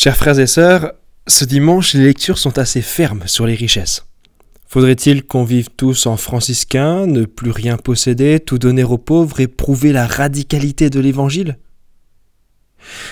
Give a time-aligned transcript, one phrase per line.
[0.00, 0.92] Chers frères et sœurs,
[1.26, 4.06] ce dimanche, les lectures sont assez fermes sur les richesses.
[4.68, 9.48] Faudrait-il qu'on vive tous en franciscain, ne plus rien posséder, tout donner aux pauvres et
[9.48, 11.58] prouver la radicalité de l'Évangile?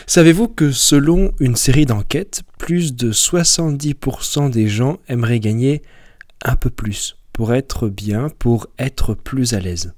[0.07, 5.83] Savez-vous que selon une série d'enquêtes, plus de 70% des gens aimeraient gagner
[6.45, 9.93] un peu plus pour être bien, pour être plus à l'aise?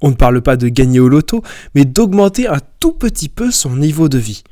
[0.00, 1.42] On ne parle pas de gagner au loto,
[1.74, 4.44] mais d'augmenter un tout petit peu son niveau de vie.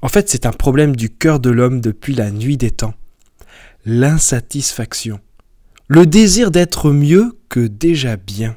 [0.00, 2.94] En fait, c'est un problème du cœur de l'homme depuis la nuit des temps.
[3.84, 5.20] L'insatisfaction.
[5.88, 8.56] Le désir d'être mieux que déjà bien.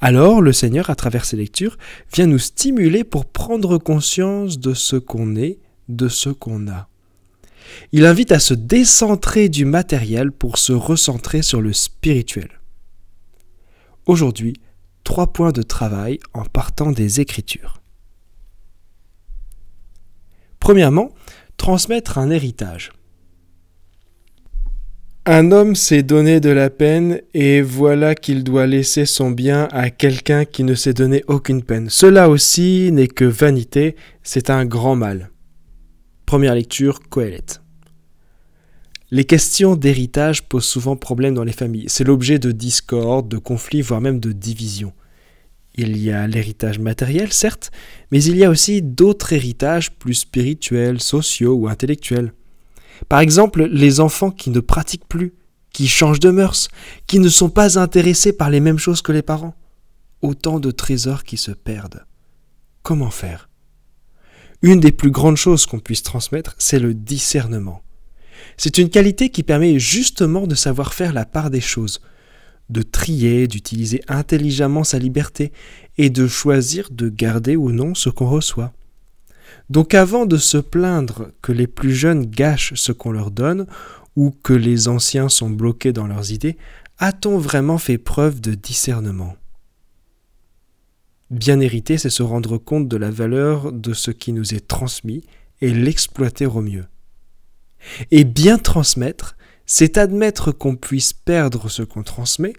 [0.00, 1.76] Alors le Seigneur, à travers ses lectures,
[2.12, 6.88] vient nous stimuler pour prendre conscience de ce qu'on est, de ce qu'on a.
[7.92, 12.48] Il invite à se décentrer du matériel pour se recentrer sur le spirituel.
[14.06, 14.54] Aujourd'hui,
[15.04, 17.79] trois points de travail en partant des Écritures.
[20.70, 21.10] Premièrement,
[21.56, 22.92] transmettre un héritage.
[25.26, 29.90] Un homme s'est donné de la peine et voilà qu'il doit laisser son bien à
[29.90, 31.90] quelqu'un qui ne s'est donné aucune peine.
[31.90, 35.32] Cela aussi n'est que vanité, c'est un grand mal.
[36.24, 37.62] Première lecture, Coëlette.
[39.10, 41.86] Les questions d'héritage posent souvent problème dans les familles.
[41.88, 44.92] C'est l'objet de discordes, de conflits, voire même de divisions.
[45.74, 47.70] Il y a l'héritage matériel, certes,
[48.10, 52.32] mais il y a aussi d'autres héritages plus spirituels, sociaux ou intellectuels.
[53.08, 55.32] Par exemple, les enfants qui ne pratiquent plus,
[55.72, 56.68] qui changent de mœurs,
[57.06, 59.54] qui ne sont pas intéressés par les mêmes choses que les parents.
[60.22, 62.04] Autant de trésors qui se perdent.
[62.82, 63.48] Comment faire?
[64.62, 67.82] Une des plus grandes choses qu'on puisse transmettre, c'est le discernement.
[68.56, 72.00] C'est une qualité qui permet justement de savoir faire la part des choses,
[72.70, 75.52] de trier, d'utiliser intelligemment sa liberté
[75.98, 78.72] et de choisir de garder ou non ce qu'on reçoit.
[79.68, 83.66] Donc avant de se plaindre que les plus jeunes gâchent ce qu'on leur donne
[84.16, 86.56] ou que les anciens sont bloqués dans leurs idées,
[86.98, 89.36] a-t-on vraiment fait preuve de discernement?
[91.30, 95.22] Bien hériter, c'est se rendre compte de la valeur de ce qui nous est transmis
[95.60, 96.86] et l'exploiter au mieux.
[98.10, 99.36] Et bien transmettre,
[99.72, 102.54] c'est admettre qu'on puisse perdre ce qu'on transmet,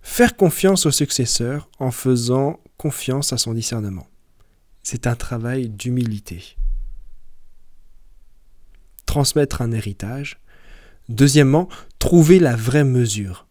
[0.00, 4.06] faire confiance au successeur en faisant confiance à son discernement.
[4.82, 6.56] C'est un travail d'humilité.
[9.04, 10.40] Transmettre un héritage.
[11.10, 13.46] Deuxièmement, trouver la vraie mesure.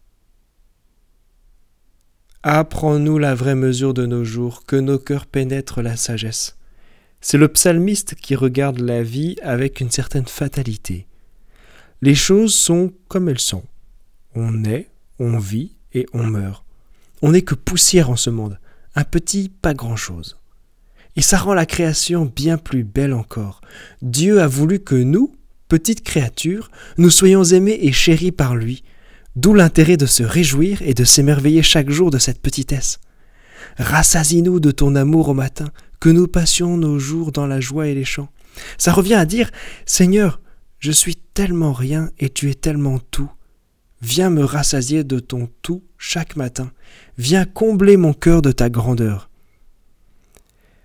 [2.42, 6.58] Apprends-nous la vraie mesure de nos jours, que nos cœurs pénètrent la sagesse.
[7.20, 11.06] C'est le psalmiste qui regarde la vie avec une certaine fatalité.
[12.04, 13.62] Les choses sont comme elles sont.
[14.34, 16.62] On naît, on vit et on meurt.
[17.22, 18.60] On n'est que poussière en ce monde,
[18.94, 20.36] un petit pas grand-chose.
[21.16, 23.62] Et ça rend la création bien plus belle encore.
[24.02, 25.34] Dieu a voulu que nous,
[25.68, 28.84] petites créatures, nous soyons aimés et chéris par lui,
[29.34, 33.00] d'où l'intérêt de se réjouir et de s'émerveiller chaque jour de cette petitesse.
[33.78, 35.70] Rassasie-nous de ton amour au matin,
[36.00, 38.28] que nous passions nos jours dans la joie et les chants.
[38.76, 39.50] Ça revient à dire
[39.86, 40.42] Seigneur,
[40.80, 43.30] je suis tellement rien et tu es tellement tout.
[44.00, 46.70] Viens me rassasier de ton tout chaque matin.
[47.18, 49.30] Viens combler mon cœur de ta grandeur.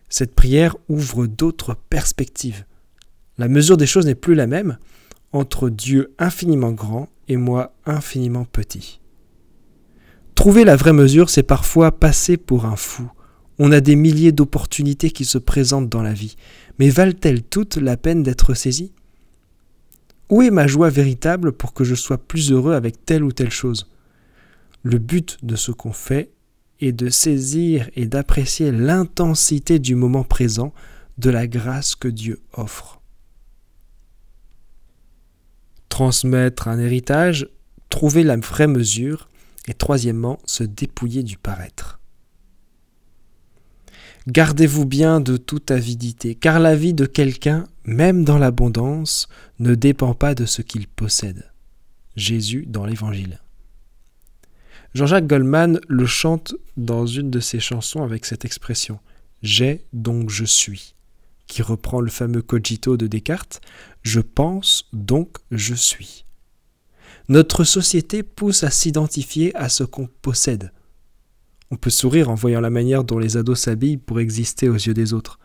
[0.09, 2.65] Cette prière ouvre d'autres perspectives.
[3.37, 4.77] La mesure des choses n'est plus la même
[5.31, 8.99] entre Dieu infiniment grand et moi infiniment petit.
[10.33, 13.09] Trouver la vraie mesure, c'est parfois passer pour un fou.
[13.59, 16.37] On a des milliers d'opportunités qui se présentent dans la vie,
[16.79, 18.93] mais valent-elles toutes la peine d'être saisies?
[20.29, 23.51] Où est ma joie véritable pour que je sois plus heureux avec telle ou telle
[23.51, 23.90] chose?
[24.84, 26.31] Le but de ce qu'on fait
[26.79, 30.73] est de saisir et d'apprécier l'intensité du moment présent
[31.17, 33.01] de la grâce que Dieu offre.
[35.90, 37.50] Transmettre un héritage,
[37.90, 39.29] trouver la vraie mesure
[39.67, 41.98] et troisièmement, se dépouiller du paraître.
[44.29, 49.28] Gardez-vous bien de toute avidité, car la vie de quelqu'un, même dans l'abondance,
[49.58, 51.52] ne dépend pas de ce qu'il possède.
[52.16, 53.40] Jésus dans l'Évangile.
[54.93, 58.99] Jean-Jacques Goldman le chante dans une de ses chansons avec cette expression
[59.41, 60.93] J'ai donc je suis,
[61.47, 63.61] qui reprend le fameux cogito de Descartes
[64.03, 66.23] Je pense donc je suis.
[67.29, 70.72] Notre société pousse à s'identifier à ce qu'on possède,
[71.71, 74.93] on peut sourire en voyant la manière dont les ados s'habillent pour exister aux yeux
[74.93, 75.39] des autres.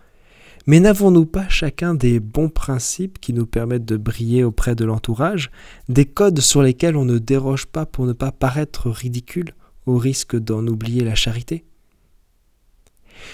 [0.66, 5.50] Mais n'avons-nous pas chacun des bons principes qui nous permettent de briller auprès de l'entourage,
[5.90, 9.54] des codes sur lesquels on ne déroge pas pour ne pas paraître ridicule,
[9.84, 11.64] au risque d'en oublier la charité?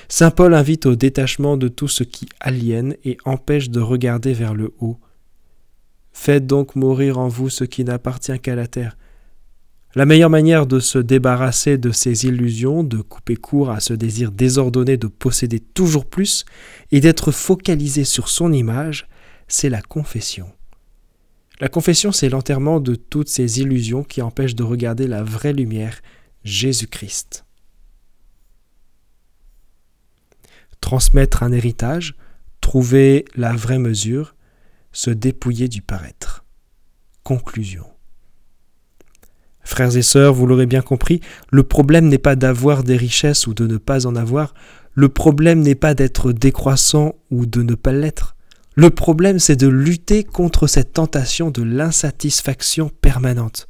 [0.09, 4.55] Saint Paul invite au détachement de tout ce qui aliène et empêche de regarder vers
[4.55, 4.99] le haut.
[6.13, 8.97] Faites donc mourir en vous ce qui n'appartient qu'à la terre.
[9.97, 14.31] La meilleure manière de se débarrasser de ces illusions, de couper court à ce désir
[14.31, 16.45] désordonné de posséder toujours plus
[16.93, 19.09] et d'être focalisé sur son image,
[19.49, 20.53] c'est la confession.
[21.59, 26.01] La confession, c'est l'enterrement de toutes ces illusions qui empêchent de regarder la vraie lumière,
[26.45, 27.45] Jésus-Christ.
[30.81, 32.15] Transmettre un héritage,
[32.61, 34.37] trouver la vraie mesure,
[34.93, 36.45] se dépouiller du paraître.
[37.25, 37.90] Conclusion.
[39.63, 41.21] Frères et sœurs, vous l'aurez bien compris,
[41.51, 44.55] le problème n'est pas d'avoir des richesses ou de ne pas en avoir,
[44.95, 48.37] le problème n'est pas d'être décroissant ou de ne pas l'être.
[48.75, 53.69] Le problème, c'est de lutter contre cette tentation de l'insatisfaction permanente.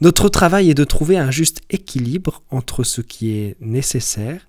[0.00, 4.48] Notre travail est de trouver un juste équilibre entre ce qui est nécessaire,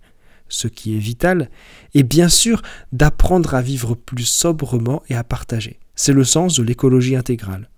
[0.49, 1.49] ce qui est vital,
[1.93, 2.61] et bien sûr
[2.91, 5.79] d'apprendre à vivre plus sobrement et à partager.
[5.95, 7.69] C'est le sens de l'écologie intégrale.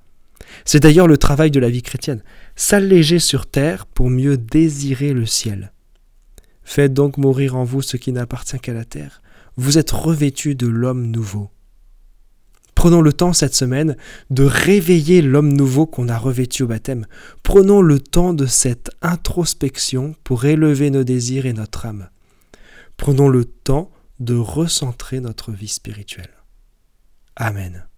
[0.66, 2.24] C'est d'ailleurs le travail de la vie chrétienne,
[2.56, 5.72] s'alléger sur terre pour mieux désirer le ciel.
[6.64, 9.22] Faites donc mourir en vous ce qui n'appartient qu'à la terre.
[9.58, 11.50] Vous êtes revêtus de l'homme nouveau.
[12.76, 13.98] Prenons le temps cette semaine
[14.30, 17.08] de réveiller l'homme nouveau qu'on a revêtu au baptême.
[17.44, 22.08] Prenons le temps de cette introspection pour élever nos désirs et notre âme.
[22.96, 26.32] Prenons le temps de recentrer notre vie spirituelle.
[27.36, 27.89] Amen.